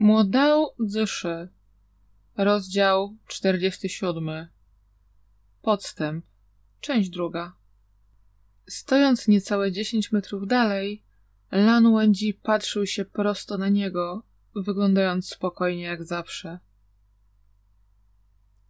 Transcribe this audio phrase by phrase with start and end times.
[0.00, 1.48] Młodał Zszy
[2.36, 4.48] Rozdział 47
[5.62, 6.24] Podstęp
[6.80, 7.52] Część druga
[8.68, 11.04] Stojąc niecałe 10 metrów dalej,
[11.52, 14.22] Lan Wendzi patrzył się prosto na niego,
[14.56, 16.58] wyglądając spokojnie jak zawsze.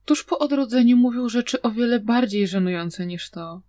[0.05, 3.63] Tuż po odrodzeniu mówił rzeczy o wiele bardziej żenujące niż to.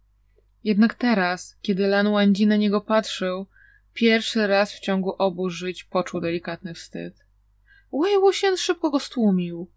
[0.64, 3.48] Jednak teraz, kiedy Lan Wendzi na niego patrzył,
[3.94, 7.31] pierwszy raz w ciągu obu żyć poczuł delikatny wstyd.
[7.94, 9.68] Wei Wuxian szybko go stłumił.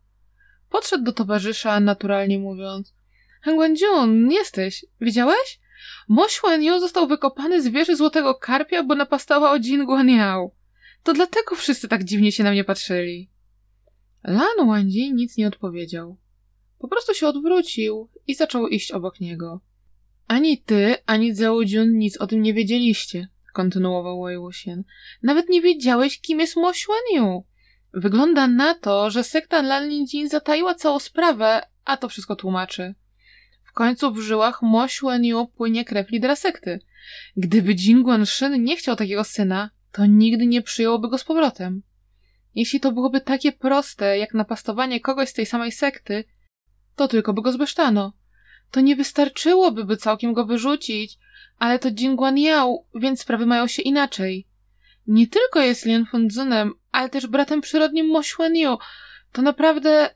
[0.70, 2.94] Podszedł do towarzysza, naturalnie mówiąc
[3.42, 4.84] Hengwanjun, jesteś.
[5.00, 5.60] Widziałeś?
[6.08, 10.50] Mo Xuanyu został wykopany z wieży Złotego Karpia, bo napastała o Jin Guanyao.
[11.02, 13.30] To dlatego wszyscy tak dziwnie się na mnie patrzyli.
[14.24, 16.16] Lan Wangji nic nie odpowiedział.
[16.78, 19.60] Po prostu się odwrócił i zaczął iść obok niego.
[20.26, 24.84] Ani ty, ani Zhao Jun nic o tym nie wiedzieliście, kontynuował Wei Wuxian.
[25.22, 27.44] Nawet nie wiedziałeś, kim jest Mo Xuanyu.
[27.96, 32.94] Wygląda na to, że sekta Lan Linjin zataiła całą sprawę, a to wszystko tłumaczy.
[33.64, 36.80] W końcu w żyłach Mo Xuanyu płynie krew lidera sekty.
[37.36, 41.82] Gdyby Jin Guanxin nie chciał takiego syna, to nigdy nie przyjąłby go z powrotem.
[42.54, 46.24] Jeśli to byłoby takie proste, jak napastowanie kogoś z tej samej sekty,
[46.96, 48.12] to tylko by go zbesztano.
[48.70, 51.18] To nie wystarczyłoby, by całkiem go wyrzucić,
[51.58, 54.46] ale to Jin Guanyao, więc sprawy mają się inaczej.
[55.06, 58.78] Nie tylko jest Lin Funzunem, ale też bratem przyrodnim Mo Xuanyu.
[59.32, 60.10] To naprawdę...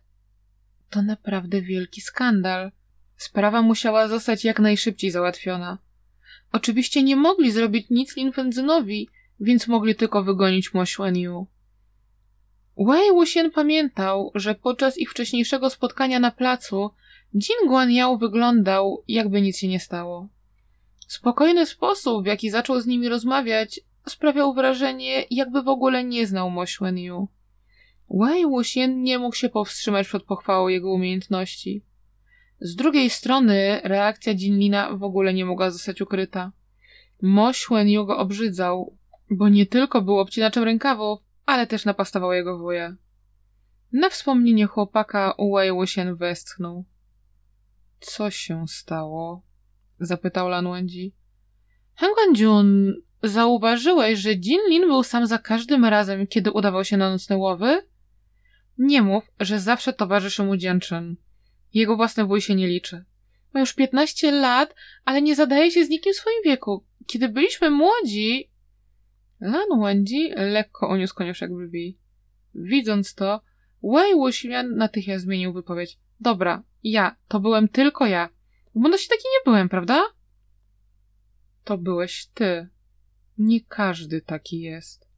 [0.91, 2.71] To naprawdę wielki skandal.
[3.17, 5.79] Sprawa musiała zostać jak najszybciej załatwiona.
[6.53, 9.09] Oczywiście nie mogli zrobić nic Lin Funzunowi,
[9.41, 11.47] więc mogli tylko wygonić Mo Xuanyu.
[12.77, 16.91] Wei Wuxian pamiętał, że podczas ich wcześniejszego spotkania na placu
[17.35, 20.29] Jin Guanyao wyglądał, jakby nic się nie stało.
[21.07, 26.51] Spokojny sposób, w jaki zaczął z nimi rozmawiać, sprawiał wrażenie, jakby w ogóle nie znał
[26.51, 27.29] Mo Xuanyu.
[28.11, 31.85] Wei Wuxian nie mógł się powstrzymać przed pochwałą jego umiejętności.
[32.61, 36.53] Z drugiej strony reakcja Jinlina w ogóle nie mogła zostać ukryta.
[37.23, 38.97] Mo Xuanyu go obrzydzał,
[39.31, 42.97] bo nie tylko był obcinaczem rękawów, ale też napastował jego wuja.
[43.93, 46.85] Na wspomnienie chłopaka Wei Wuxian westchnął.
[48.01, 49.43] Co się stało?
[50.01, 51.15] zapytał Lan Wendzi.
[51.95, 57.37] Hengwanjun, zauważyłeś, że Jin Lin był sam za każdym razem, kiedy udawał się na nocne
[57.37, 57.83] łowy?
[58.79, 61.17] Nie mów, że zawsze towarzyszy mu Dzięczyn.
[61.75, 63.05] Jego własny wuj się nie liczy.
[63.55, 64.75] Ma już piętnaście lat,
[65.05, 66.85] ale nie zadaje się z nikim w swoim wieku.
[67.07, 68.51] Kiedy byliśmy młodzi...
[69.41, 71.99] Lan Wendzi lekko uniósł koniuszek brwi.
[72.55, 73.41] Widząc to,
[73.83, 75.99] Wei Wuxian natychmiast zmienił wypowiedź.
[76.21, 78.29] Dobra, ja, to byłem tylko ja.
[78.75, 80.05] W młodości taki nie byłem, prawda?
[81.65, 82.69] To byłeś ty.
[83.39, 85.09] Nie każdy taki jest.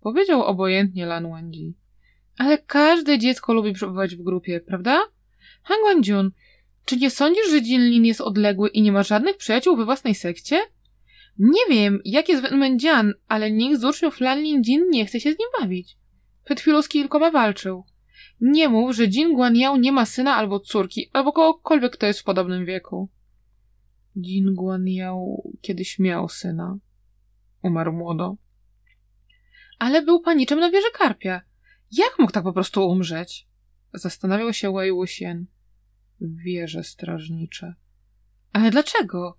[0.00, 1.74] Powiedział obojętnie Lan Wendzi.
[2.38, 5.00] Ale każde dziecko lubi przebywać w grupie, prawda?
[5.62, 6.30] Han Wenjun,
[6.84, 10.60] czy nie sądzisz, że Jinlin jest odległy i nie ma żadnych przyjaciół we własnej sekcie?
[11.38, 15.38] Nie wiem, jak jest Wenmendzian, ale nikt z uczniów Lan Jin nie chce się z
[15.38, 15.96] nim bawić.
[16.44, 17.84] Przed chwilą z kilkoma walczył.
[18.40, 22.24] Nie mów, że Jin Guanyao nie ma syna albo córki, albo kogokolwiek, kto jest w
[22.24, 23.08] podobnym wieku.
[24.16, 26.78] Jin Guanyao kiedyś miał syna.
[27.62, 28.36] Umarł młodo.
[29.78, 31.42] Ale był paniczem na wieży Karpia.
[31.92, 33.46] Jak mógł tak po prostu umrzeć?
[33.94, 35.46] Zastanawiał się Wei Wuxian.
[36.20, 37.74] Wieże strażnicze.
[38.52, 39.38] Ale dlaczego?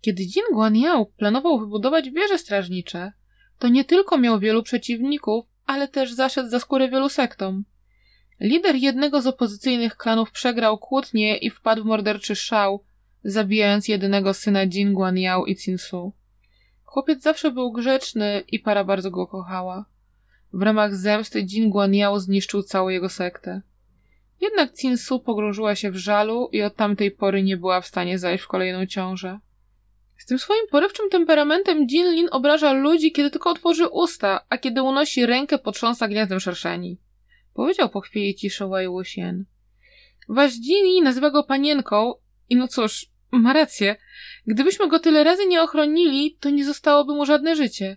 [0.00, 3.12] Kiedy Jin Guanyao planował wybudować wieże strażnicze,
[3.58, 7.64] to nie tylko miał wielu przeciwników, ale też zaszedł za skórę wielu sektom.
[8.40, 12.84] Lider jednego z opozycyjnych klanów przegrał kłótnię i wpadł w morderczy szał,
[13.24, 16.12] zabijając jedynego syna Jin Guanyao i Cinsu.
[16.96, 19.84] Chłopiec zawsze był grzeczny i para bardzo go kochała.
[20.52, 23.62] W ramach zemsty Jin Guanyao zniszczył całą jego sektę.
[24.40, 28.44] Jednak Cinsu pogrążyła się w żalu i od tamtej pory nie była w stanie zajść
[28.44, 29.38] w kolejną ciążę.
[30.18, 34.82] Z tym swoim porywczym temperamentem Jin Lin obraża ludzi, kiedy tylko otworzy usta, a kiedy
[34.82, 36.98] unosi rękę potrząsa gniazdem szerszeni.
[37.54, 39.44] Powiedział po chwili ciszy Wei Wuxian.
[40.28, 42.14] Wasz Jin nazywa go panienką
[42.48, 43.96] i no cóż, ma rację.
[44.46, 47.96] Gdybyśmy go tyle razy nie ochronili, to nie zostałoby mu żadne życie.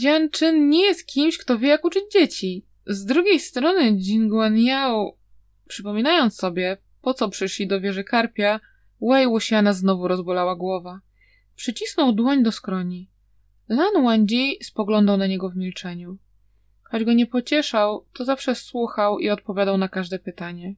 [0.00, 2.66] Jian Chen nie jest kimś, kto wie jak uczyć dzieci.
[2.86, 5.16] Z drugiej strony Jin Guanyao,
[5.68, 8.60] przypominając sobie, po co przyszli do wieży Karpia,
[9.00, 11.00] Wei Wuxiana znowu rozbolała głowa.
[11.56, 13.10] Przycisnął dłoń do skroni.
[13.68, 16.18] Lan Wangji spoglądał na niego w milczeniu.
[16.82, 20.74] Choć go nie pocieszał, to zawsze słuchał i odpowiadał na każde pytanie.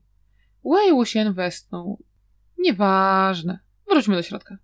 [0.65, 2.03] Wei Wuxian westnął.
[2.57, 3.64] Nieważne.
[3.89, 4.57] Wróćmy do środka.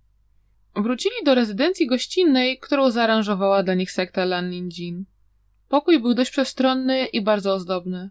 [0.76, 5.06] Wrócili do rezydencji gościnnej, którą zaaranżowała dla nich sekta Lan Linjin.
[5.70, 8.10] Pokój był dość przestronny i bardzo ozdobny.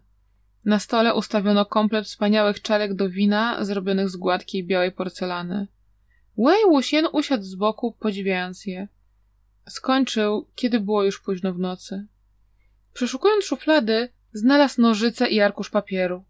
[0.65, 5.67] Na stole ustawiono komplet wspaniałych czarek do wina zrobionych z gładkiej białej porcelany.
[6.37, 8.87] Wei Wuxian usiadł z boku, podziwiając je.
[9.69, 12.07] Skończył, kiedy było już późno w nocy.
[12.93, 16.23] Przeszukując szuflady, znalazł nożyce i arkusz papieru.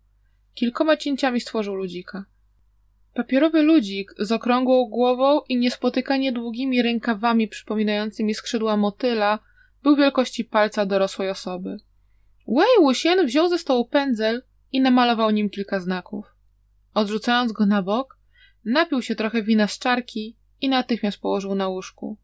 [0.53, 2.25] Kilkoma cięciami stworzył ludzika.
[3.13, 9.39] Papierowy ludzik z okrągłą głową i niespotykanie długimi rękawami przypominającymi skrzydła motyla
[9.83, 11.77] był wielkości palca dorosłej osoby.
[12.47, 16.25] Wei Wuxian wziął ze stołu pędzel i namalował nim kilka znaków.
[16.93, 18.17] Odrzucając go na bok,
[18.65, 22.17] napił się trochę wina z czarki i natychmiast położył na łóżku.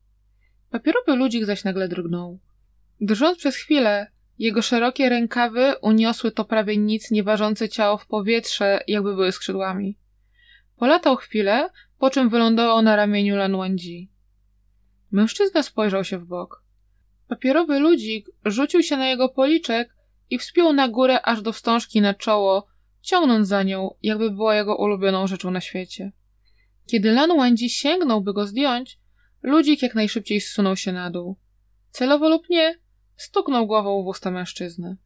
[0.71, 2.39] Papierowy ludzik zaś nagle drgnął.
[3.01, 4.07] Drżąc przez chwilę,
[4.39, 9.97] jego szerokie rękawy uniosły to prawie nic nieważące ciało w powietrze, jakby były skrzydłami.
[10.77, 14.11] Polatał chwilę, po czym wylądował na ramieniu Lan Wangji.
[15.11, 16.63] Mężczyzna spojrzał się w bok.
[17.27, 19.95] Papierowy ludzik rzucił się na jego policzek
[20.29, 22.67] i wspiął na górę aż do wstążki na czoło,
[23.01, 26.11] ciągnąc za nią, jakby była jego ulubioną rzeczą na świecie.
[26.85, 28.99] Kiedy Lan Wangji sięgnął, by go zdjąć,
[29.43, 31.37] ludzik jak najszybciej zsunął się na dół.
[31.91, 32.79] Celowo lub nie,
[33.15, 34.97] stuknął głową w usta mężczyzny.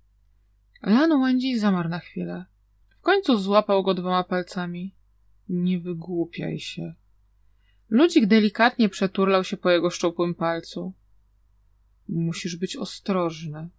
[0.83, 2.45] Lan Wangji zamarł na chwilę.
[2.99, 4.95] W końcu złapał go dwoma palcami.
[5.53, 6.93] Nie wygłupiaj się.
[7.89, 10.93] Ludzik delikatnie przeturlał się po jego szczupłym palcu.
[12.09, 13.69] Musisz być ostrożny.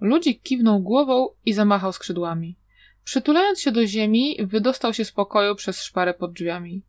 [0.00, 2.58] Ludzik kiwnął głową i zamachał skrzydłami.
[3.04, 6.82] Przytulając się do ziemi, wydostał się z pokoju przez szparę pod drzwiami.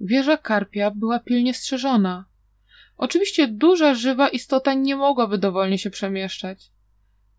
[0.00, 2.24] Wieża karpia była pilnie strzeżona.
[2.96, 6.70] Oczywiście duża, żywa istota nie mogłaby dowolnie się przemieszczać.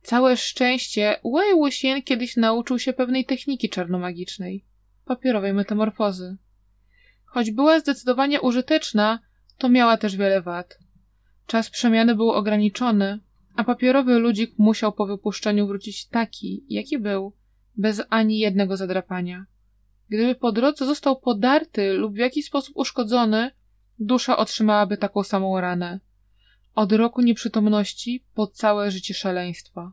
[0.01, 4.66] Całe szczęście Wei Wuxian kiedyś nauczył się pewnej techniki czarnomagicznej
[5.07, 6.38] papierowej metamorfozy.
[7.25, 9.19] Choć była zdecydowanie użyteczna,
[9.57, 10.80] to miała też wiele wad.
[11.48, 13.19] Czas przemiany był ograniczony,
[13.56, 17.33] a papierowy ludzik musiał po wypuszczeniu wrócić taki, jaki był,
[17.75, 19.45] bez ani jednego zadrapania.
[20.09, 23.51] Gdyby po drodze został podarty lub w jakiś sposób uszkodzony,
[24.00, 26.00] dusza otrzymałaby taką samą ranę.
[26.75, 29.92] Od roku nieprzytomności po całe życie szaleństwa.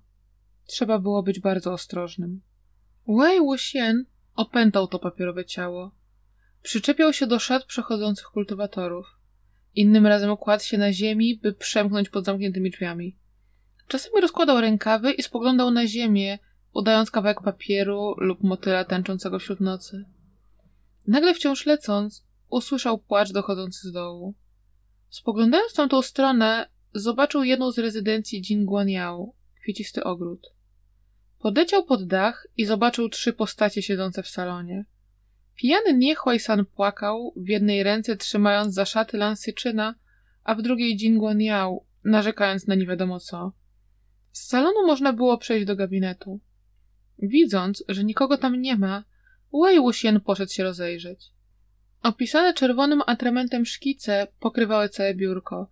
[0.67, 2.41] Trzeba było być bardzo ostrożnym.
[3.09, 5.91] Wei Wuxian opętał to papierowe ciało.
[6.63, 9.07] Przyczepiał się do szat przechodzących kultywatorów.
[9.75, 13.17] Innym razem kładł się na ziemi, by przemknąć pod zamkniętymi drzwiami.
[13.89, 16.39] Czasami rozkładał rękawy i spoglądał na ziemię,
[16.73, 20.05] udając kawałek papieru lub motyla tańczącego wśród nocy.
[21.07, 24.35] Nagle wciąż lecąc, usłyszał płacz dochodzący z dołu.
[25.09, 29.33] Spoglądając w tamtą stronę, zobaczył jedną z rezydencji Jingguanyao,
[29.63, 30.55] kwiecisty ogród.
[31.45, 34.85] Podleciał pod dach i zobaczył trzy postacie siedzące w salonie.
[35.57, 39.95] Pijany Niechłaj-san płakał, w jednej ręce trzymając za szaty Lansyczyna,
[40.45, 43.53] a w drugiej Jingguanyao, narzekając na nie wiadomo co.
[44.33, 46.41] Z salonu można było przejść do gabinetu.
[47.19, 49.05] Widząc, że nikogo tam nie ma,
[49.53, 51.33] Wei Wuxian poszedł się rozejrzeć.
[52.03, 55.71] Opisane czerwonym atramentem szkice pokrywały całe biurko.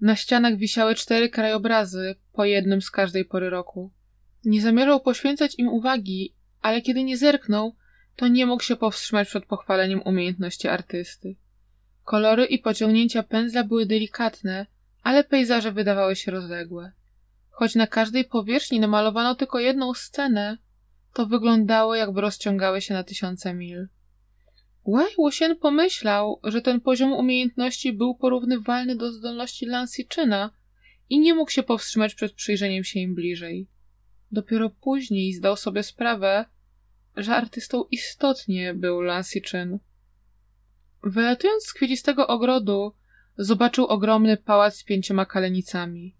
[0.00, 3.92] Na ścianach wisiały cztery krajobrazy, po jednym z każdej pory roku.
[4.44, 7.76] Nie zamierzał poświęcać im uwagi, ale kiedy nie zerknął,
[8.16, 11.36] to nie mógł się powstrzymać przed pochwaleniem umiejętności artysty.
[12.04, 14.66] Kolory i pociągnięcia pędzla były delikatne,
[15.02, 16.92] ale pejzaże wydawały się rozległe.
[17.50, 20.58] Choć na każdej powierzchni namalowano tylko jedną scenę,
[21.12, 23.88] to wyglądało jakby rozciągały się na tysiące mil.
[24.86, 30.50] Wei Wuxian pomyślał, że ten poziom umiejętności był porównywalny do zdolności Lansiczyna
[31.10, 33.66] i nie mógł się powstrzymać przed przyjrzeniem się im bliżej.
[34.32, 36.44] Dopiero później zdał sobie sprawę,
[37.16, 39.78] że artystą istotnie był Lansiczyn.
[41.02, 42.92] Wylatując z kwiecistego ogrodu,
[43.38, 46.16] zobaczył ogromny pałac z pięcioma kalenicami.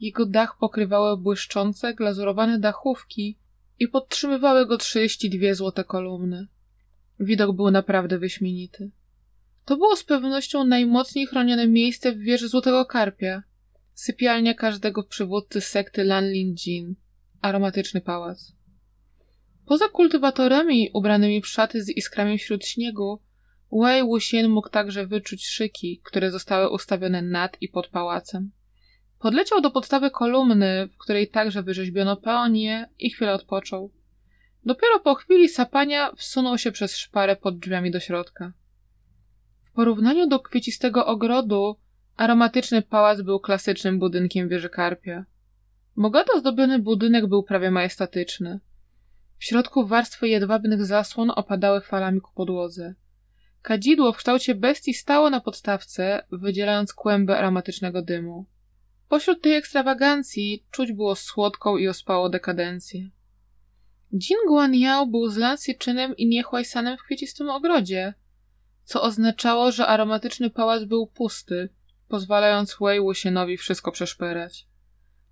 [0.00, 3.38] Jego dach pokrywały błyszczące, glazurowane dachówki
[3.78, 6.46] i podtrzymywały go trzydzieści dwie złote kolumny.
[7.20, 8.90] Widok był naprawdę wyśmienity.
[9.64, 13.42] To było z pewnością najmocniej chronione miejsce w wieży Złotego Karpia,
[13.94, 16.94] sypialnia każdego przywódcy sekty Lanlin Jin,
[17.44, 18.52] aromatyczny pałac.
[19.66, 23.20] Poza kultywatorami ubranymi w szaty z iskrami wśród śniegu,
[23.72, 28.50] Wei Wuxian mógł także wyczuć szyki, które zostały ustawione nad i pod pałacem.
[29.18, 33.92] Podleciał do podstawy kolumny, w której także wyrzeźbiono peonie i chwilę odpoczął.
[34.64, 38.52] Dopiero po chwili sapania wsunął się przez szparę pod drzwiami do środka.
[39.60, 41.76] W porównaniu do kwiecistego ogrodu,
[42.16, 45.24] aromatyczny pałac był klasycznym budynkiem wieży Karpia.
[45.96, 48.60] Bogato zdobiony budynek był prawie majestatyczny.
[49.38, 52.94] W środku warstwy jedwabnych zasłon opadały falami ku podłodze.
[53.62, 58.46] Kadzidło w kształcie bestii stało na podstawce, wydzielając kłęby aromatycznego dymu.
[59.08, 63.10] Pośród tej ekstrawagancji czuć było słodką i ospałą dekadencję.
[64.12, 68.14] Jin Guanyao był z Lansieczynem i Niechłajsanem w kwiecistym ogrodzie,
[68.84, 71.68] co oznaczało, że aromatyczny pałac był pusty,
[72.08, 74.66] pozwalając Wei Wuxienowi wszystko przeszperać.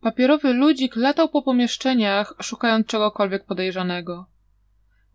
[0.03, 4.27] Papierowy ludzik latał po pomieszczeniach, szukając czegokolwiek podejrzanego.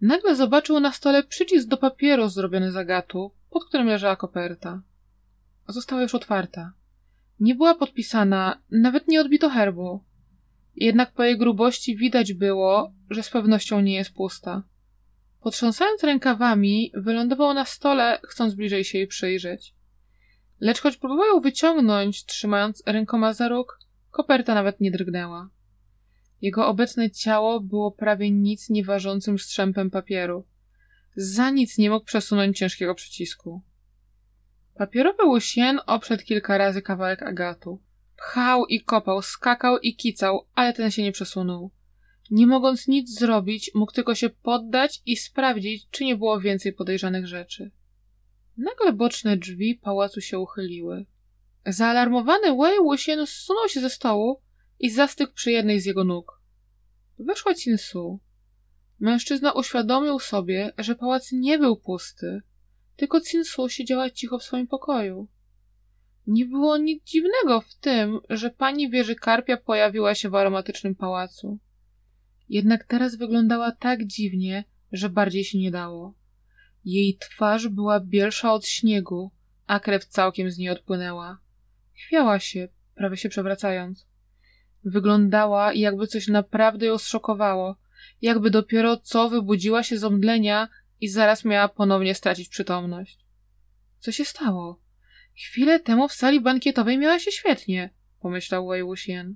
[0.02, 4.82] Nagle zobaczył na stole przycisk do papieru zrobiony z agatu, pod którym leżała koperta.
[5.68, 6.74] Została już otwarta.
[7.40, 10.04] Nie była podpisana, nawet nie odbito herbu.
[10.76, 14.64] Jednak po jej grubości widać było, że z pewnością nie jest pusta.
[15.42, 19.74] Potrząsając rękawami, wylądował na stole, chcąc bliżej się jej przyjrzeć.
[20.60, 23.80] Lecz choć próbował wyciągnąć, trzymając rękoma za róg,
[24.12, 25.50] koperta nawet nie drgnęła.
[26.42, 30.46] Jego obecne ciało było prawie nic nie ważącym strzępem papieru.
[31.16, 33.62] Za nic nie mógł przesunąć ciężkiego przycisku.
[34.76, 37.82] Papierowy łusien oprzedł kilka razy kawałek agatu.
[38.18, 41.72] Pchał i kopał, skakał i kicał, ale ten się nie przesunął.
[42.32, 47.28] Nie mogąc nic zrobić, mógł tylko się poddać i sprawdzić, czy nie było więcej podejrzanych
[47.28, 47.72] rzeczy.
[48.58, 51.06] Nagle boczne drzwi pałacu się uchyliły.
[51.68, 54.42] Zaalarmowany Wei Wuxian zsunął się ze stołu
[54.80, 56.42] i zastygł przy jednej z jego nóg.
[57.20, 58.20] Weszła Cinsu.
[59.00, 62.42] Mężczyzna uświadomił sobie, że pałac nie był pusty,
[62.96, 65.28] tylko Cinsu siedziała cicho w swoim pokoju.
[66.28, 71.60] Nie było nic dziwnego w tym, że pani wieży karpia pojawiła się w aromatycznym pałacu.
[72.50, 76.14] Jednak teraz wyglądała tak dziwnie, że bardziej się nie dało.
[76.86, 79.32] Jej twarz była bielsza od śniegu,
[79.66, 81.47] a krew całkiem z niej odpłynęła.
[81.98, 84.08] Chwiała się, prawie się przewracając.
[84.84, 87.76] Wyglądała, jakby coś naprawdę ją zszokowało,
[88.22, 90.70] jakby dopiero co wybudziła się z omdlenia
[91.02, 93.20] i zaraz miała ponownie stracić przytomność.
[94.00, 94.82] Co się stało?
[95.36, 97.90] Chwilę temu w sali bankietowej miała się świetnie,
[98.20, 99.36] pomyślał Wei Wuxian.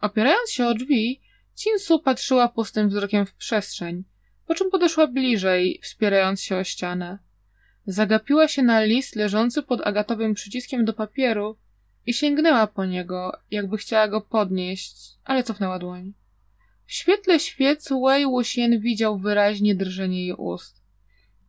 [0.00, 1.20] Opierając się o drzwi,
[1.54, 4.04] Cinsu patrzyła pustym wzrokiem w przestrzeń,
[4.46, 7.18] po czym podeszła bliżej, wspierając się o ścianę.
[7.86, 11.56] Zagapiła się na list leżący pod agatowym przyciskiem do papieru
[12.06, 16.12] i sięgnęła po niego, jakby chciała go podnieść, ale cofnęła dłoń.
[16.86, 20.82] W świetle świec Wei Wuxian widział wyraźnie drżenie jej ust.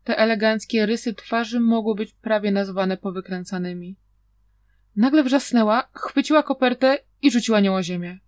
[0.03, 3.95] Te eleganckie rysy twarzy mogły być prawie nazwane powykręcanymi.
[4.95, 8.19] Nagle wrzasnęła, chwyciła kopertę i rzuciła nią o ziemię.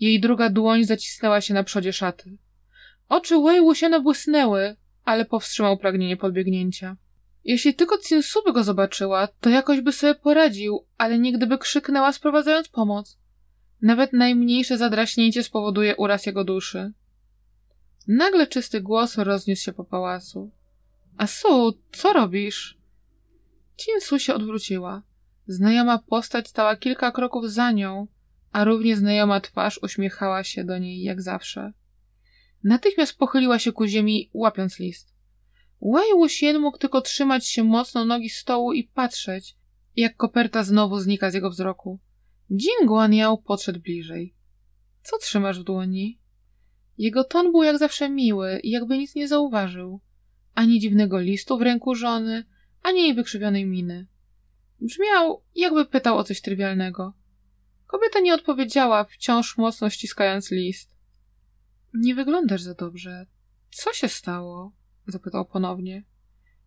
[0.00, 2.36] Jej druga dłoń zacisnęła się na przodzie szaty.
[3.08, 6.96] Oczy Wei Wuxiana błysnęły, ale powstrzymał pragnienie podbiegnięcia.
[7.46, 12.12] Jeśli tylko Cinsu by go zobaczyła, to jakoś by sobie poradził, ale nigdy by krzyknęła
[12.12, 13.18] sprowadzając pomoc.
[13.82, 16.92] Nawet najmniejsze zadraśnięcie spowoduje uraz jego duszy.
[18.08, 20.50] Nagle czysty głos rozniósł się po pałacu.
[21.16, 22.78] A Su, co robisz?
[23.76, 25.02] Cinsu się odwróciła.
[25.46, 28.06] Znajoma postać stała kilka kroków za nią,
[28.52, 31.72] a równie znajoma twarz uśmiechała się do niej jak zawsze.
[32.64, 35.15] Natychmiast pochyliła się ku ziemi, łapiąc list.
[35.82, 39.56] Wei Wuxian mógł tylko trzymać się mocno nogi stołu i patrzeć,
[39.96, 41.98] jak koperta znowu znika z jego wzroku.
[42.50, 44.34] Jin Guanyao podszedł bliżej.
[45.02, 46.20] Co trzymasz w dłoni?
[46.98, 50.00] Jego ton był jak zawsze miły i jakby nic nie zauważył.
[50.54, 52.44] Ani dziwnego listu w ręku żony,
[52.82, 54.06] ani jej wykrzywionej miny.
[54.80, 57.12] Brzmiał, jakby pytał o coś trywialnego.
[57.86, 60.96] Kobieta nie odpowiedziała, wciąż mocno ściskając list.
[61.94, 63.26] Nie wyglądasz za dobrze.
[63.70, 64.72] Co się stało?
[65.06, 66.04] Zapytał ponownie.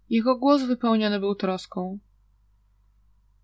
[0.10, 2.00] Jego głos wypełniony był troską.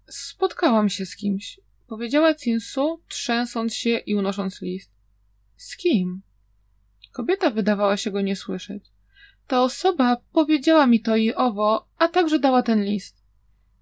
[0.08, 4.92] Spotkałam się z kimś, powiedziała Cinsu, trzęsąc się i unosząc list.
[5.56, 6.22] Z kim?
[7.12, 8.92] Kobieta wydawała się go nie słyszeć.
[9.48, 13.26] Ta osoba powiedziała mi to i owo, a także dała ten list.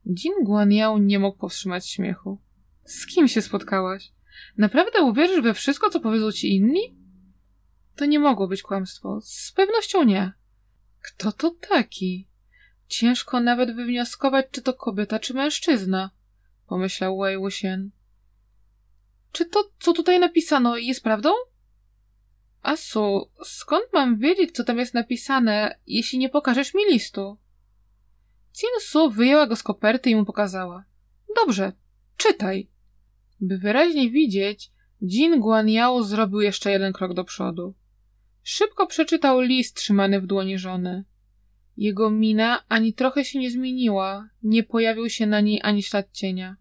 [0.06, 2.40] Jin Guanyao nie mógł powstrzymać śmiechu.
[2.84, 4.12] Z kim się spotkałaś?
[4.58, 6.96] Naprawdę uwierzysz we wszystko, co powiedzą ci inni?
[7.96, 9.22] To nie mogło być kłamstwo.
[9.22, 10.34] Z pewnością nie.
[11.04, 12.28] Kto to taki?
[12.88, 16.12] Ciężko nawet wywnioskować, czy to kobieta, czy mężczyzna,
[16.68, 17.92] pomyślał Wei Wuxian.
[19.32, 21.30] Czy to, co tutaj napisano, jest prawdą?
[22.62, 27.38] Asu, skąd mam wiedzieć, co tam jest napisane, jeśli nie pokażesz mi listu?
[28.80, 30.86] Su wyjęła go z koperty i mu pokazała.
[31.36, 31.72] Dobrze,
[32.18, 32.70] czytaj.
[33.42, 37.74] By wyraźnie widzieć, Jin Guanyao zrobił jeszcze jeden krok do przodu.
[38.44, 41.04] Szybko przeczytał list trzymany w dłoni żony.
[41.78, 46.58] Jego mina ani trochę się nie zmieniła, nie pojawił się na niej ani ślad cienia.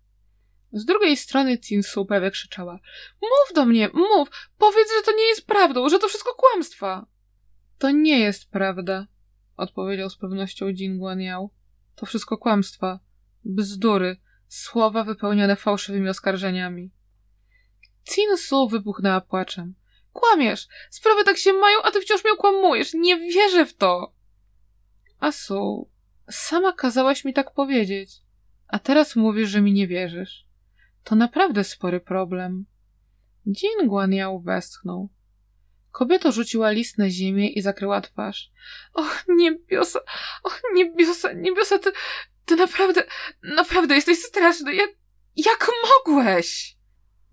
[0.72, 2.78] Z drugiej strony Cinsu prawie krzyczała.
[3.22, 4.28] Mów do mnie, mów!
[4.58, 7.06] Powiedz, że to nie jest prawdą, że to wszystko kłamstwa!
[7.78, 9.06] To nie jest prawda,
[9.56, 11.50] odpowiedział z pewnością Jin Guanyao.
[11.94, 13.00] To wszystko kłamstwa.
[13.44, 14.16] Bzdury.
[14.48, 16.90] Słowa wypełnione fałszywymi oskarżeniami.
[18.04, 19.74] Cinsu wybuchnęła płaczem.
[20.12, 20.68] Kłamiesz!
[20.90, 22.94] Sprawy tak się mają, a ty wciąż mnie kłamujesz!
[22.94, 24.14] Nie wierzę w to!
[25.20, 25.90] Asu,
[26.30, 28.10] sama kazałaś mi tak powiedzieć,
[28.68, 30.46] a teraz mówisz, że mi nie wierzysz.
[31.04, 32.66] To naprawdę spory problem.
[33.46, 35.08] Jin Guanyao westchnął.
[35.90, 38.50] Kobieta rzuciła list na ziemię i zakryła twarz.
[38.92, 40.00] Och, niebiosa,
[40.42, 41.92] och, niebiosa, niebiosa, ty,
[42.44, 43.04] ty naprawdę,
[43.42, 44.74] naprawdę jesteś straszny.
[44.74, 44.90] Jak,
[45.36, 46.76] jak mogłeś?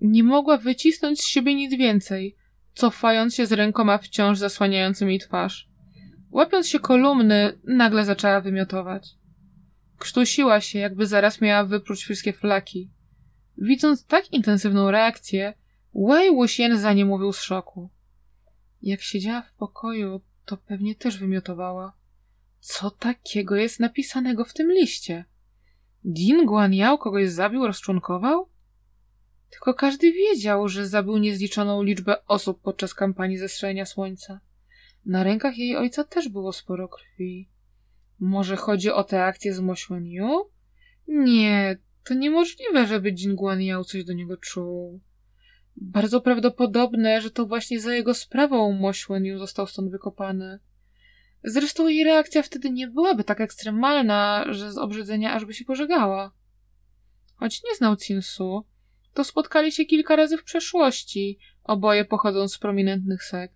[0.02, 2.38] Nie mogła wycisnąć z siebie nic więcej,
[2.74, 5.70] cofając się z rękoma wciąż zasłaniającymi twarz.
[6.32, 9.10] Łapiąc się kolumny, nagle zaczęła wymiotować.
[9.98, 12.92] Krztusiła się, jakby zaraz miała wypróć wszystkie flaki.
[13.58, 15.54] Widząc tak intensywną reakcję,
[15.96, 17.90] Wei Wuxian za nie mówił z szoku.
[18.82, 21.94] Jak siedziała w pokoju, to pewnie też wymiotowała.
[22.60, 25.26] Co takiego jest napisanego w tym liście?
[26.06, 28.50] Din Guanyao kogoś zabił, rozczłonkował?
[29.50, 34.40] Tylko każdy wiedział, że zabił niezliczoną liczbę osób podczas kampanii zestrzelenia słońca.
[35.06, 37.50] Na rękach jej ojca też było sporo krwi.
[38.20, 40.50] Może chodzi o tę akcję z Mośłaniu?
[41.08, 45.00] Nie, to niemożliwe, żeby Jin Guanyao coś do niego czuł.
[45.78, 50.60] Bardzo prawdopodobne, że to właśnie za jego sprawą Mośłaniu został stąd wykopany.
[51.44, 56.32] Zresztą jej reakcja wtedy nie byłaby tak ekstremalna, że z obrzydzenia aż by się pożegała.
[57.36, 58.66] Choć nie znał Cinsu,
[59.20, 63.56] to spotkali się kilka razy w przeszłości, oboje pochodząc z prominentnych sekt.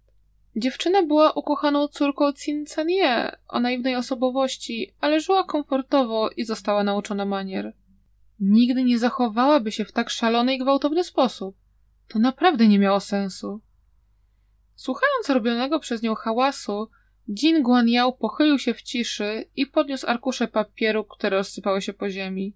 [0.56, 7.26] Dziewczyna była ukochaną córką Cin Canie o naiwnej osobowości, ale żyła komfortowo i została nauczona
[7.26, 7.74] manier.
[8.40, 11.56] Nigdy nie zachowałaby się w tak szalony i gwałtowny sposób.
[12.08, 13.62] To naprawdę nie miało sensu.
[14.76, 16.90] Słuchając robionego przez nią hałasu,
[17.30, 22.56] Jin Guanyao pochylił się w ciszy i podniósł arkusze papieru, które rozsypały się po ziemi.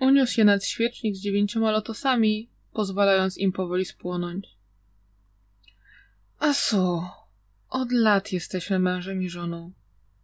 [0.00, 4.46] Uniósł je nad świecznik z dziewięcioma lotosami, pozwalając im powoli spłonąć.
[6.38, 7.02] Asu,
[7.68, 9.72] od lat jesteśmy mężem i żoną.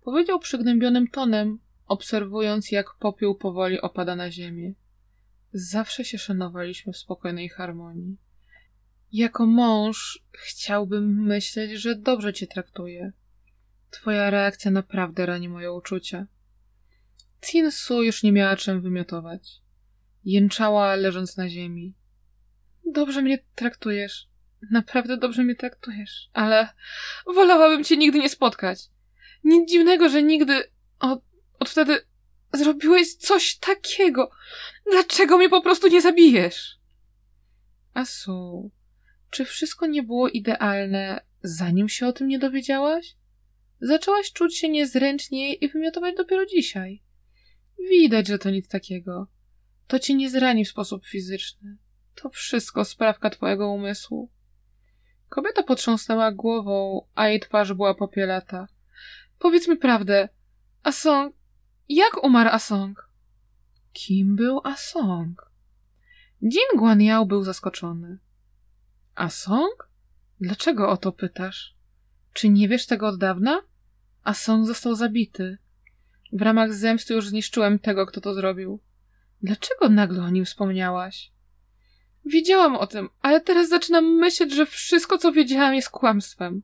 [0.02, 4.74] Powiedział przygnębionym tonem, obserwując jak popiół powoli opada na ziemię.
[5.52, 8.16] Zawsze się szanowaliśmy w spokojnej harmonii.
[9.12, 13.12] Jako mąż chciałbym myśleć, że dobrze cię traktuję.
[13.90, 16.26] Twoja reakcja naprawdę rani moje uczucia.
[17.70, 19.61] Su już nie miała czym wymiotować.
[20.24, 21.94] Jęczała, leżąc na ziemi.
[22.86, 24.28] Dobrze mnie traktujesz.
[24.70, 26.30] Naprawdę dobrze mnie traktujesz.
[26.32, 26.68] Ale
[27.34, 28.78] wolałabym cię nigdy nie spotkać.
[29.44, 30.62] Nic dziwnego, że nigdy
[31.00, 31.20] od,
[31.58, 32.00] od wtedy
[32.52, 34.30] zrobiłeś coś takiego.
[34.90, 36.78] Dlaczego mnie po prostu nie zabijesz?
[37.94, 38.70] Asu,
[39.30, 43.16] czy wszystko nie było idealne, zanim się o tym nie dowiedziałaś?
[43.80, 47.02] Zaczęłaś czuć się niezręcznie i wymiotować dopiero dzisiaj.
[47.90, 49.26] Widać, że to nic takiego.
[49.86, 51.76] To cię nie zrani w sposób fizyczny.
[52.14, 54.30] To wszystko sprawka twojego umysłu.
[55.28, 58.68] Kobieta potrząsnęła głową, a jej twarz była popielata.
[59.38, 60.28] Powiedz mi prawdę.
[60.82, 61.34] Asong...
[61.88, 63.08] Jak umarł Asong?
[63.92, 65.50] Kim był Asong?
[66.42, 68.18] Jin Guanyao był zaskoczony.
[69.14, 69.88] Asong?
[70.40, 71.74] Dlaczego o to pytasz?
[72.32, 73.62] Czy nie wiesz tego od dawna?
[74.22, 75.58] Asong został zabity.
[76.32, 78.80] W ramach zemsty już zniszczyłem tego, kto to zrobił.
[79.42, 81.32] Dlaczego nagle o nim wspomniałaś?
[82.24, 86.62] Wiedziałam o tym, ale teraz zaczynam myśleć, że wszystko, co wiedziałam, jest kłamstwem.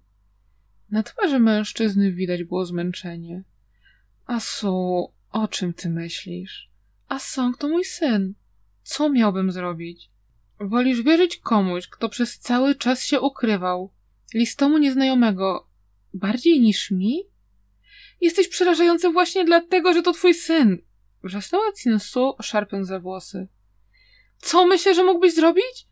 [0.91, 3.43] Na twarzy mężczyzny widać było zmęczenie.
[4.27, 6.71] Asu, o czym ty myślisz?
[7.09, 8.35] Asong to mój syn.
[8.83, 10.11] Co miałbym zrobić?
[10.61, 13.93] Wolisz wierzyć komuś, kto przez cały czas się ukrywał,
[14.35, 15.69] listomu nieznajomego,
[16.15, 17.23] bardziej niż mi?
[18.21, 20.79] Jesteś przerażający właśnie dlatego, że to twój syn.
[21.29, 23.49] Wrzasnęła Cinsu, szarpiąc za włosy.
[24.39, 25.87] Co myślę, że mógłbyś zrobić?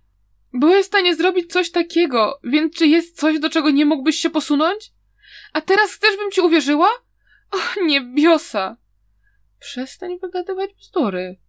[0.53, 4.31] Byłeś w stanie zrobić coś takiego, więc czy jest coś, do czego nie mógłbyś się
[4.31, 4.93] posunąć?
[5.53, 6.89] A teraz chcesz, bym ci uwierzyła?
[7.51, 8.77] Och, niebiosa!
[9.59, 11.41] Przestań wygadywać bzdury.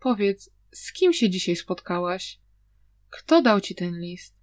[0.00, 2.40] Powiedz, z kim się dzisiaj spotkałaś?
[3.10, 4.34] Kto dał ci ten list?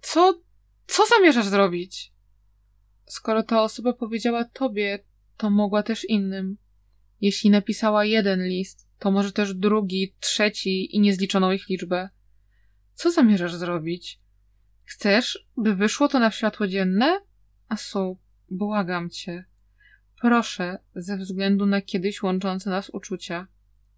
[0.00, 0.40] Co,
[0.86, 2.12] co zamierzasz zrobić?
[3.06, 5.04] Skoro ta osoba powiedziała tobie,
[5.36, 6.56] to mogła też innym.
[7.20, 12.08] Jeśli napisała jeden list, to może też drugi, trzeci i niezliczoną ich liczbę.
[12.94, 14.20] Co zamierzasz zrobić?
[14.84, 17.20] Chcesz, by wyszło to na światło dzienne?
[17.68, 18.18] Asu,
[18.50, 19.44] błagam cię.
[20.20, 23.46] Proszę, ze względu na kiedyś łączące nas uczucia,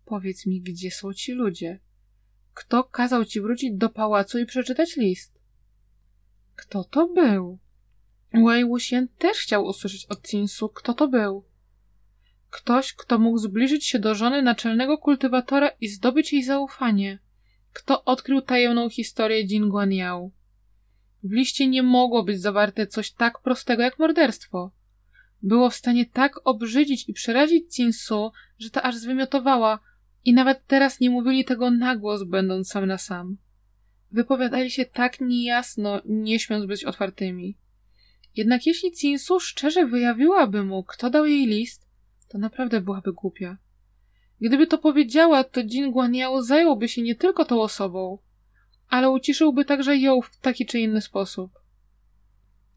[0.05, 1.81] powiedz mi, gdzie są ci ludzie?
[2.55, 5.39] Kto kazał ci wrócić do pałacu i przeczytać list?
[6.57, 7.59] Kto to był?
[8.47, 11.45] Wei Wuxian też chciał usłyszeć od Cinsu, kto to był.
[12.53, 17.19] Ktoś, kto mógł zbliżyć się do żony naczelnego kultywatora i zdobyć jej zaufanie.
[17.73, 20.31] kto odkrył tajemną historię Jin Guanyao.
[21.23, 24.71] W liście nie mogło być zawarte coś tak prostego jak morderstwo.
[25.43, 29.79] Było w stanie tak obrzydzić i przerazić Cinsu, że ta aż zwymiotowała
[30.25, 33.37] i nawet teraz nie mówili tego na głos, będąc sam na sam.
[34.11, 37.57] Wypowiadali się tak niejasno, nie śmiąc być otwartymi.
[38.37, 41.92] Jednak jeśli Cinsu szczerze wyjawiłaby mu, kto dał jej list,
[42.33, 43.57] to naprawdę byłaby głupia.
[44.41, 48.19] Gdyby to powiedziała, to Jin Guaniao zająłby się nie tylko tą osobą,
[48.89, 51.59] ale uciszyłby także ją w taki czy inny sposób.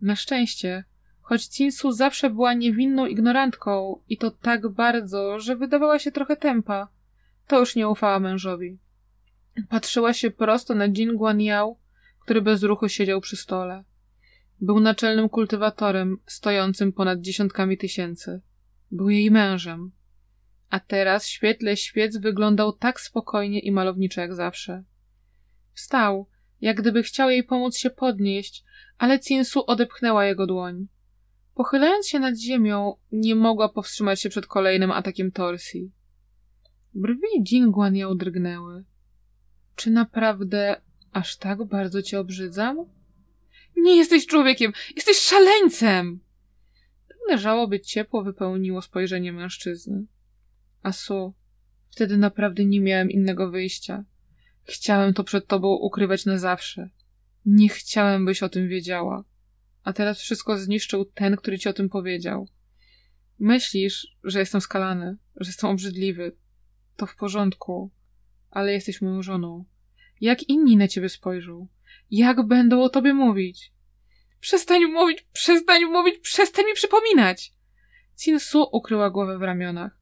[0.02, 0.84] Na szczęście,
[1.22, 6.88] choć Cinsu zawsze była niewinną ignorantką i to tak bardzo, że wydawała się trochę tempa,
[7.48, 8.78] to już nie ufała mężowi.
[9.70, 11.78] Patrzyła się prosto na Jin Guanyao,
[12.20, 13.84] który bez ruchu siedział przy stole.
[14.62, 18.42] Był naczelnym kultywatorem, stojącym ponad dziesiątkami tysięcy.
[18.96, 19.92] Był jej mężem.
[20.70, 24.84] A teraz w świetle świec wyglądał tak spokojnie i malowniczo jak zawsze.
[25.74, 26.28] Wstał,
[26.62, 28.64] jak gdyby chciał jej pomóc się podnieść,
[28.98, 30.88] ale Cinsu odepchnęła jego dłoń.
[31.56, 35.92] Pochylając się nad ziemią, nie mogła powstrzymać się przed kolejnym atakiem torsji.
[36.94, 38.84] Brwi Jin Guanyao drgnęły.
[39.76, 40.82] Czy naprawdę
[41.12, 42.78] aż tak bardzo cię obrzydzam?
[43.78, 46.25] Nie jesteś człowiekiem, jesteś szaleńcem!
[47.26, 50.06] Pewne żałoby ciepło wypełniło spojrzenie mężczyzny.
[50.84, 51.34] A Su,
[51.92, 54.06] wtedy naprawdę nie miałem innego wyjścia.
[54.64, 56.90] Chciałem to przed tobą ukrywać na zawsze.
[57.46, 59.24] Nie chciałem, byś o tym wiedziała.
[59.84, 62.48] A teraz wszystko zniszczył ten, który ci o tym powiedział.
[63.40, 66.36] Myślisz, że jestem skalany, że jestem obrzydliwy.
[66.96, 67.92] To w porządku,
[68.50, 69.66] ale jesteś moją żoną.
[70.22, 71.68] Jak inni na ciebie spojrzą?
[72.12, 73.75] Jak będą o tobie mówić?
[74.40, 77.54] Przestań mówić, przestań mówić, przestań mi przypominać!
[78.16, 79.98] Cinsu ukryła głowę w ramionach.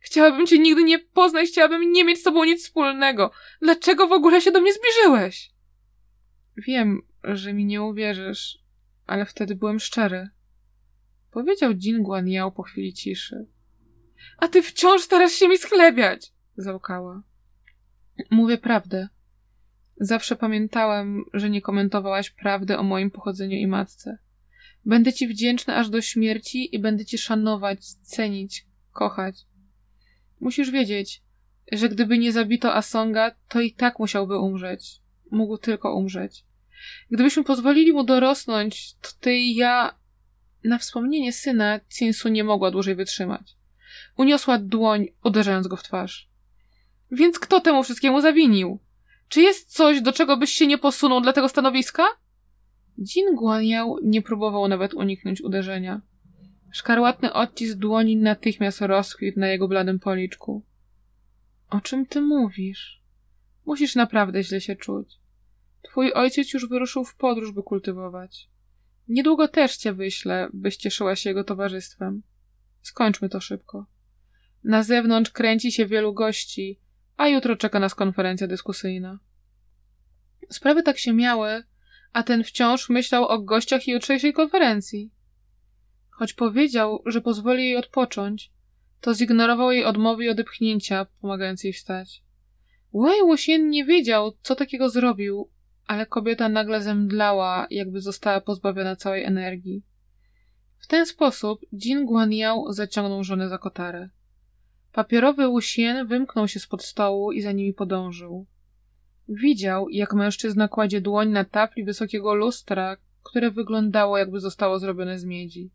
[0.00, 3.30] Chciałabym cię nigdy nie poznać, chciałabym nie mieć z tobą nic wspólnego.
[3.60, 5.50] Dlaczego w ogóle się do mnie zbliżyłeś?
[6.56, 8.58] Wiem, że mi nie uwierzysz,
[9.06, 10.28] ale wtedy byłem szczery.
[11.30, 13.46] Powiedział Jin Guanyao po chwili ciszy.
[14.38, 16.32] A ty wciąż starasz się mi schlebiać!
[16.56, 17.22] Załkała.
[18.30, 19.08] Mówię prawdę.
[19.96, 24.18] Zawsze pamiętałem, że nie komentowałaś prawdy o moim pochodzeniu i matce.
[24.84, 29.36] Będę ci wdzięczny aż do śmierci i będę ci szanować, cenić, kochać.
[30.40, 31.22] Musisz wiedzieć,
[31.72, 35.00] że gdyby nie zabito Asonga, to i tak musiałby umrzeć.
[35.30, 36.44] Mógł tylko umrzeć.
[37.10, 40.02] Gdybyśmy pozwolili mu dorosnąć, to ty i ja...
[40.64, 43.56] Na wspomnienie syna Cinsu nie mogła dłużej wytrzymać.
[44.16, 46.28] Uniosła dłoń, uderzając go w twarz.
[47.10, 48.78] Więc kto temu wszystkiemu zawinił?
[49.32, 52.02] Czy jest coś, do czego byś się nie posunął dla tego stanowiska?
[52.98, 56.00] Jin Guanyao nie próbował nawet uniknąć uderzenia.
[56.72, 60.64] Szkarłatny odcisk dłoni natychmiast rozkwitł na jego bladym policzku.
[61.70, 63.02] O czym ty mówisz?
[63.66, 65.20] Musisz naprawdę źle się czuć.
[65.82, 68.48] Twój ojciec już wyruszył w podróż, by kultywować.
[69.08, 72.22] Niedługo też cię wyślę, byś cieszyła się jego towarzystwem.
[72.82, 73.86] Skończmy to szybko.
[74.64, 76.81] Na zewnątrz kręci się wielu gości,
[77.16, 79.18] a jutro czeka nas konferencja dyskusyjna.
[80.50, 81.64] Sprawy tak się miały,
[82.12, 85.10] a ten wciąż myślał o gościach jutrzejszej konferencji.
[86.10, 88.52] Choć powiedział, że pozwoli jej odpocząć,
[89.00, 92.22] to zignorował jej odmowy i odepchnięcia, pomagając jej wstać.
[92.94, 95.50] Wei Wuxian nie wiedział, co takiego zrobił,
[95.86, 99.82] ale kobieta nagle zemdlała, jakby została pozbawiona całej energii.
[100.78, 104.08] W ten sposób Jin Guanyao zaciągnął żonę za kotarę.
[104.92, 108.46] Papierowy Lusien wymknął się spod stołu i za nimi podążył.
[109.28, 115.24] Widział, jak mężczyzna kładzie dłoń na tafli wysokiego lustra, które wyglądało, jakby zostało zrobione z
[115.24, 115.70] miedzi.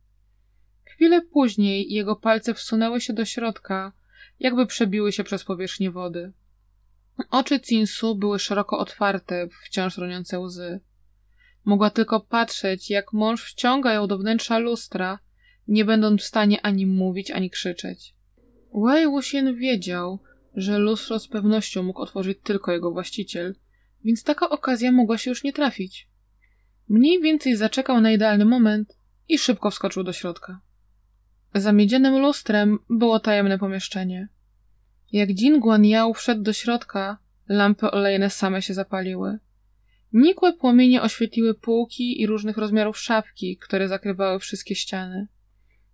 [0.83, 3.93] Chwilę później jego palce wsunęły się do środka,
[4.39, 6.33] jakby przebiły się przez powierzchnię wody.
[7.29, 10.79] Oczy Cinsu były szeroko otwarte, wciąż roniące łzy.
[11.65, 15.19] Mogła tylko patrzeć, jak mąż wciąga ją do wnętrza lustra,
[15.67, 18.16] nie będąc w stanie ani mówić, ani krzyczeć.
[18.73, 20.19] Wei Wuxian wiedział,
[20.55, 23.55] że lustro z pewnością mógł otworzyć tylko jego właściciel,
[24.03, 26.09] więc taka okazja mogła się już nie trafić.
[26.89, 28.97] Mniej więcej zaczekał na idealny moment
[29.29, 30.61] i szybko wskoczył do środka.
[31.55, 34.27] Za miedzianym lustrem było tajemne pomieszczenie.
[35.11, 37.17] Jak Jin Guanyao wszedł do środka,
[37.49, 39.39] lampy olejne same się zapaliły.
[40.13, 45.27] Nikłe płomienie oświetliły półki i różnych rozmiarów szafki, które zakrywały wszystkie ściany.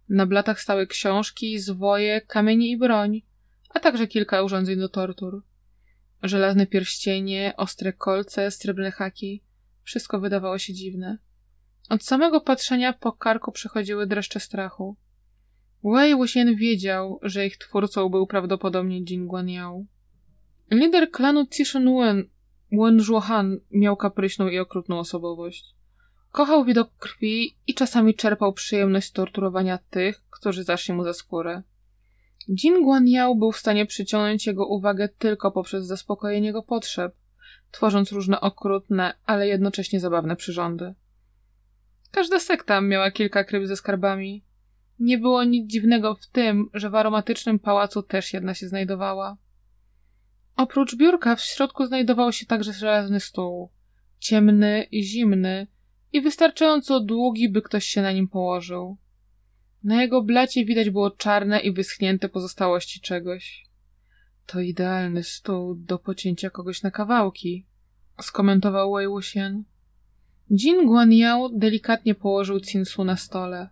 [0.09, 3.21] Na blatach stały książki, zwoje, kamienie i broń,
[3.69, 5.43] a także kilka urządzeń do tortur.
[6.23, 9.43] Żelazne pierścienie, ostre kolce, srebrne haki.
[9.83, 11.17] Wszystko wydawało się dziwne.
[11.89, 14.95] Od samego patrzenia po karku przechodziły dreszcze strachu.
[15.83, 19.85] Wei Wuxian wiedział, że ich twórcą był prawdopodobnie Jin Guanyao.
[20.71, 22.29] Lider klanu Cishun Wen
[22.71, 25.75] Wen Zhuohan miał kapryśną i okrutną osobowość.
[26.33, 31.61] Kochał widok krwi i czasami czerpał przyjemność torturowania tych, którzy zaszli mu za skórę.
[32.49, 37.15] Jin Guanyao był w stanie przyciągnąć jego uwagę tylko poprzez zaspokojenie jego potrzeb,
[37.71, 40.93] tworząc różne okrutne, ale jednocześnie zabawne przyrządy.
[42.11, 44.43] Każda sekta miała kilka kryb ze skarbami.
[44.99, 49.37] Nie było nic dziwnego w tym, że w aromatycznym pałacu też jedna się znajdowała.
[50.55, 53.69] Oprócz biurka w środku znajdował się także żelazny stół.
[54.19, 55.67] Ciemny i zimny
[56.13, 58.97] i wystarczająco długi, by ktoś się na nim położył.
[59.83, 63.65] Na jego blacie widać było czarne i wyschnięte pozostałości czegoś.
[64.45, 67.65] To idealny stół do pocięcia kogoś na kawałki,
[68.21, 69.63] skomentował Wei Wuxian.
[70.51, 73.69] Jin Guanyao delikatnie położył Cinsu na stole.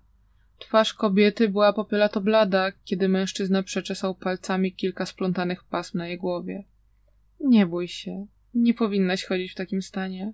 [0.59, 6.63] Twarz kobiety była popielato blada, kiedy mężczyzna przeczesał palcami kilka splątanych pasm na jej głowie.
[7.39, 10.33] Nie bój się, nie powinnaś chodzić w takim stanie.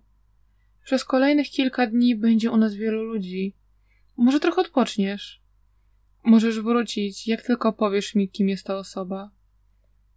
[0.88, 3.56] Przez kolejnych kilka dni będzie u nas wielu ludzi.
[4.18, 5.42] Może trochę odpoczniesz.
[6.24, 9.32] Możesz wrócić, jak tylko powiesz mi, kim jest ta osoba.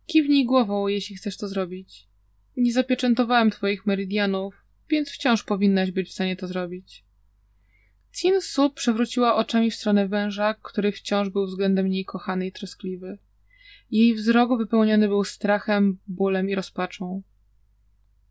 [0.07, 2.09] Kiwnij głową, jeśli chcesz to zrobić.
[2.57, 4.55] Nie zapieczętowałem twoich meridianów,
[4.89, 7.05] więc wciąż powinnaś być w stanie to zrobić.
[8.13, 13.19] Cin Su przewróciła oczami w stronę węża, który wciąż był względem niej kochany i troskliwy.
[13.91, 17.23] Jej wzrok wypełniony był strachem, bólem i rozpaczą.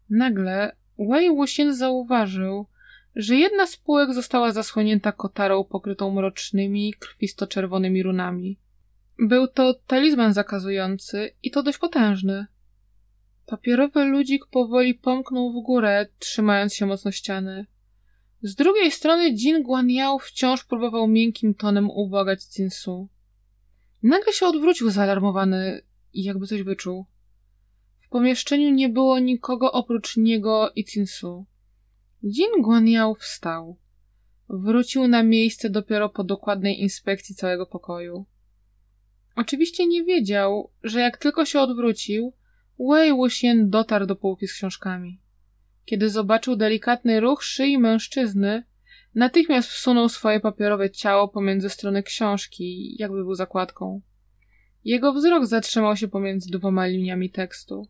[0.09, 2.65] Nagle Wei Wuxian zauważył,
[3.15, 8.59] że jedna z półek została zasłonięta kotarą pokrytą mrocznymi, krwisto-czerwonymi runami.
[9.19, 12.45] Był to talizman zakazujący i to dość potężny.
[13.45, 17.65] Papierowy ludzik powoli pomknął w górę, trzymając się mocno ściany.
[18.41, 23.09] Z drugiej strony Jin Guanyao wciąż próbował miękkim tonem ubogać Cinsu.
[24.03, 25.81] Nagle się odwrócił zaalarmowany
[26.13, 27.05] i jakby coś wyczuł.
[28.09, 31.45] W pomieszczeniu nie było nikogo oprócz niego i Cinsu.
[32.23, 33.77] Jin Guanyao wstał.
[34.49, 38.25] Wrócił na miejsce dopiero po dokładnej inspekcji całego pokoju.
[39.35, 42.33] Oczywiście nie wiedział, że jak tylko się odwrócił,
[42.79, 45.21] Wei Wuxian dotarł do półki z książkami.
[45.85, 48.63] Kiedy zobaczył delikatny ruch szyi mężczyzny,
[49.15, 54.01] natychmiast wsunął swoje papierowe ciało pomiędzy strony książki, jakby był zakładką.
[54.83, 57.87] Jego wzrok zatrzymał się pomiędzy dwoma liniami tekstu.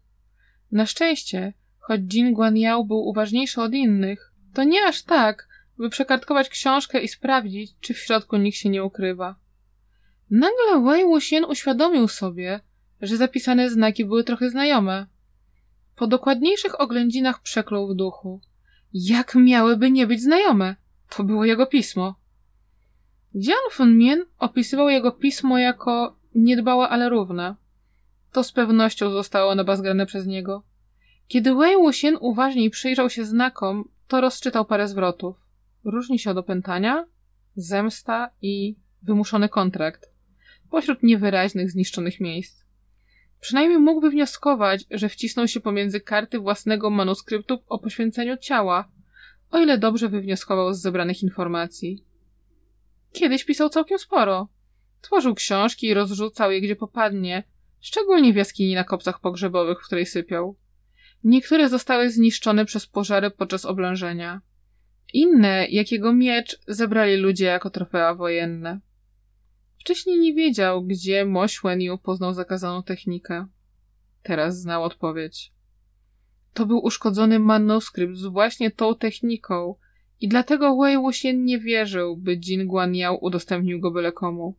[0.72, 6.50] Na szczęście, choć Jin Guanyao był uważniejszy od innych, to nie aż tak, by przekartkować
[6.50, 9.36] książkę i sprawdzić, czy w środku nikt się nie ukrywa.
[10.30, 12.60] Nagle Wei Wuxian uświadomił sobie,
[13.02, 15.08] że zapisane znaki były trochę znajome.
[15.96, 18.42] Po dokładniejszych oględzinach przeklął w duchu.
[18.94, 20.76] Jak miałyby nie być znajome?
[21.10, 22.16] To było jego pismo.
[23.36, 27.56] Jian Funmian opisywał jego pismo jako niedbałe, ale równe.
[28.32, 30.64] To z pewnością zostało nabazgrane przez niego.
[31.28, 35.36] Kiedy Wei Wuxian uważniej przyjrzał się znakom, to rozczytał parę zwrotów.
[35.84, 37.06] Różni się od opętania,
[37.56, 40.10] zemsta i wymuszony kontrakt,
[40.70, 42.66] pośród niewyraźnych, zniszczonych miejsc.
[43.40, 48.90] Przynajmniej mógł wywnioskować, że wcisnął się pomiędzy karty własnego manuskryptu o poświęceniu ciała,
[49.52, 52.04] o ile dobrze wywnioskował z zebranych informacji.
[53.12, 54.48] Kiedyś pisał całkiem sporo.
[55.02, 57.44] Tworzył książki i rozrzucał je gdzie popadnie,
[57.82, 60.56] szczególnie w jaskini na kopcach pogrzebowych, w której sypiał.
[61.24, 64.42] Niektóre zostały zniszczone przez pożary podczas oblężenia.
[65.14, 68.80] Inne, jak jego miecz, zebrali ludzie jako trofea wojenne.
[69.80, 73.48] Wcześniej nie wiedział, gdzie Mo Xuanyu poznał zakazaną technikę.
[74.24, 75.52] Teraz znał odpowiedź.
[76.54, 79.76] To był uszkodzony manuskrypt z właśnie tą techniką
[80.22, 84.56] i dlatego Wei Wuxian nie wierzył, by Jin Guanyao udostępnił go byle komu.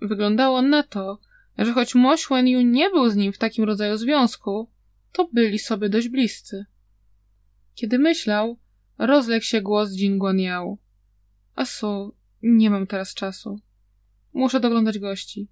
[0.00, 1.18] Wyglądało na to,
[1.58, 4.70] że choć Mo Xuanyu nie był z nim w takim rodzaju związku,
[5.12, 6.66] to byli sobie dość bliscy.
[7.74, 8.58] Kiedy myślał,
[8.98, 10.78] rozległ się głos Jin Guanyao.
[11.54, 13.60] Asu, nie mam teraz czasu.
[14.32, 15.48] Muszę doglądać gości.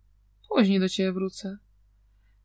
[0.48, 1.58] Później do ciebie wrócę.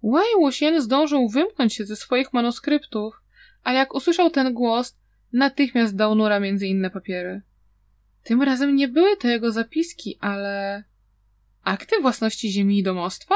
[0.03, 3.21] Wei Wuxian zdążył wymknąć się ze swoich manuskryptów,
[3.63, 4.97] a jak usłyszał ten głos,
[5.33, 7.41] natychmiast dał nura między inne papiery.
[8.23, 10.83] Tym razem nie były to jego zapiski, ale...
[11.63, 13.35] Akty własności ziemi i domostwa?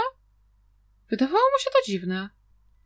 [1.10, 2.30] Wydawało mu się to dziwne.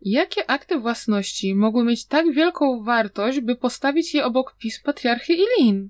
[0.02, 5.90] Jakie akty własności mogły mieć tak wielką wartość, by postawić je obok pism patriarchy Ilin?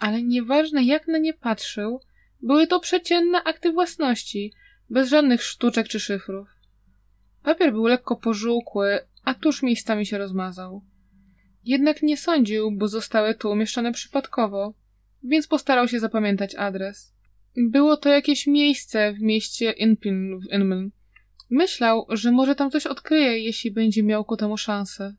[0.00, 2.00] Ale nieważne jak na nie patrzył,
[2.42, 4.52] były to przeciętne akty własności,
[4.90, 6.48] bez żadnych sztuczek czy szyfrów.
[7.42, 10.84] Papier był lekko pożółkły, a tuż miejscami się rozmazał.
[11.64, 14.74] Jednak nie sądził, bo zostały tu umieszczone przypadkowo,
[15.22, 17.14] więc postarał się zapamiętać adres.
[17.56, 20.90] Było to jakieś miejsce w mieście Inpin w Inmen.
[21.54, 25.14] Myślał, że może tam coś odkryje, jeśli będzie miał ku temu szansę.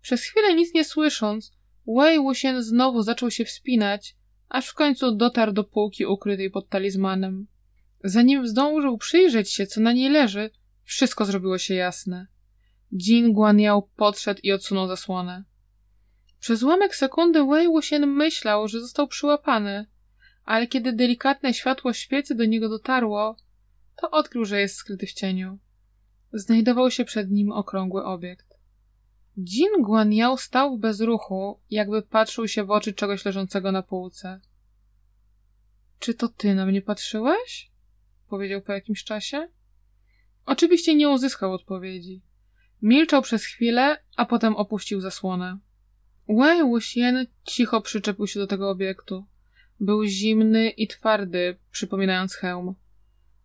[0.00, 1.52] Przez chwilę nic nie słysząc,
[1.86, 4.16] Wei Wuxian znowu zaczął się wspinać,
[4.48, 7.46] aż w końcu dotarł do półki ukrytej pod talizmanem.
[8.04, 10.50] Zanim zdążył przyjrzeć się, co na niej leży,
[10.84, 12.26] wszystko zrobiło się jasne.
[12.92, 15.44] Jin Guanyao podszedł i odsunął zasłonę.
[16.40, 19.86] Przez ułamek sekundy Wei Wuxian myślał, że został przyłapany,
[20.44, 23.36] ale kiedy delikatne światło świecy do niego dotarło,
[24.00, 25.58] to odkrył, że jest skryty w cieniu.
[26.32, 28.58] Znajdował się przed nim okrągły obiekt.
[29.38, 34.40] Jin Guanyao stał w bezruchu, jakby patrzył się w oczy czegoś leżącego na półce.
[35.98, 37.70] Czy to ty na mnie patrzyłeś?
[38.28, 39.48] powiedział po jakimś czasie.
[40.46, 42.22] Oczywiście nie uzyskał odpowiedzi.
[42.82, 45.58] Milczał przez chwilę, a potem opuścił zasłonę.
[46.28, 49.26] Wei Wuxian cicho przyczepił się do tego obiektu.
[49.80, 52.74] Był zimny i twardy, przypominając hełm.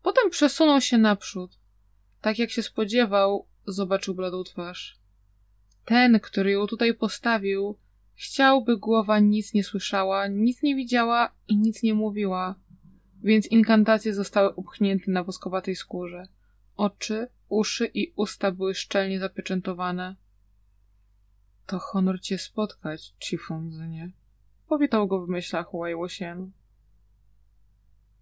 [0.03, 1.59] Potem przesunął się naprzód.
[2.21, 4.99] Tak jak się spodziewał, zobaczył bladą twarz.
[5.85, 7.77] Ten, który ją tutaj postawił,
[8.15, 12.55] chciał, by głowa nic nie słyszała, nic nie widziała i nic nie mówiła,
[13.23, 16.27] więc inkantacje zostały upchnięte na woskowatej skórze.
[16.75, 20.15] Oczy, uszy i usta były szczelnie zapieczętowane.
[21.65, 24.11] To honor cię spotkać, Chifunzynie.
[24.67, 25.95] Powitał go w myślach Wei.